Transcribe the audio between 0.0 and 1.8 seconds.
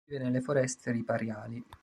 Vive nelle foreste ripariali.